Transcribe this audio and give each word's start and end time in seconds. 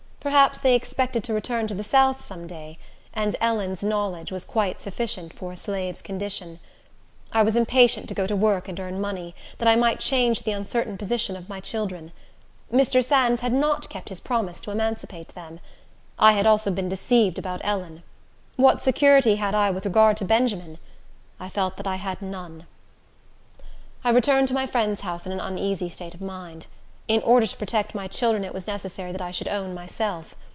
Perhaps 0.23 0.59
they 0.59 0.75
expected 0.75 1.23
to 1.23 1.33
return 1.33 1.65
to 1.65 1.73
the 1.73 1.83
south 1.83 2.23
some 2.23 2.45
day; 2.45 2.77
and 3.11 3.35
Ellen's 3.41 3.83
knowledge 3.83 4.31
was 4.31 4.45
quite 4.45 4.79
sufficient 4.79 5.33
for 5.33 5.51
a 5.51 5.57
slave's 5.57 6.03
condition. 6.03 6.59
I 7.33 7.41
was 7.41 7.55
impatient 7.55 8.07
to 8.07 8.13
go 8.13 8.27
to 8.27 8.35
work 8.35 8.67
and 8.67 8.79
earn 8.79 9.01
money, 9.01 9.33
that 9.57 9.67
I 9.67 9.75
might 9.75 9.99
change 9.99 10.43
the 10.43 10.51
uncertain 10.51 10.95
position 10.95 11.35
of 11.35 11.49
my 11.49 11.59
children. 11.59 12.11
Mr. 12.71 13.03
Sands 13.03 13.41
had 13.41 13.51
not 13.51 13.89
kept 13.89 14.09
his 14.09 14.19
promise 14.19 14.61
to 14.61 14.69
emancipate 14.69 15.29
them. 15.29 15.59
I 16.19 16.33
had 16.33 16.45
also 16.45 16.69
been 16.69 16.87
deceived 16.87 17.39
about 17.39 17.61
Ellen. 17.63 18.03
What 18.57 18.83
security 18.83 19.37
had 19.37 19.55
I 19.55 19.71
with 19.71 19.85
regard 19.87 20.17
to 20.17 20.25
Benjamin? 20.25 20.77
I 21.39 21.49
felt 21.49 21.77
that 21.77 21.87
I 21.87 21.95
had 21.95 22.21
none. 22.21 22.67
I 24.03 24.11
returned 24.11 24.49
to 24.49 24.53
my 24.53 24.67
friend's 24.67 25.01
house 25.01 25.25
in 25.25 25.31
an 25.31 25.39
uneasy 25.39 25.89
state 25.89 26.13
of 26.13 26.21
mind. 26.21 26.67
In 27.07 27.19
order 27.23 27.45
to 27.47 27.57
protect 27.57 27.93
my 27.95 28.07
children, 28.07 28.45
it 28.45 28.53
was 28.53 28.67
necessary 28.67 29.11
that 29.11 29.23
I 29.23 29.31
should 29.31 29.49
own 29.49 29.73
myself. 29.73 30.35